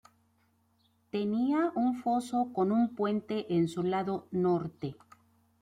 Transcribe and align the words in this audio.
Tenía 1.11 1.71
un 1.75 2.01
foso 2.01 2.49
con 2.53 2.71
un 2.71 2.95
puente 2.95 3.53
en 3.55 3.67
su 3.67 3.83
lado 3.83 4.27
norte. 4.31 4.95